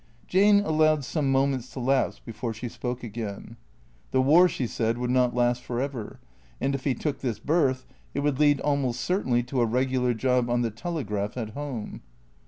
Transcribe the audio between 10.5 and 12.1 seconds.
the" Telegraph'' at home.